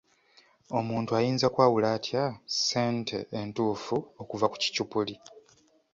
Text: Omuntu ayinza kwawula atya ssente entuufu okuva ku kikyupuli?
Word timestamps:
Omuntu 0.77 1.11
ayinza 1.19 1.47
kwawula 1.53 1.87
atya 1.95 2.23
ssente 2.53 3.17
entuufu 3.39 3.95
okuva 4.21 4.45
ku 4.51 4.57
kikyupuli? 4.63 5.15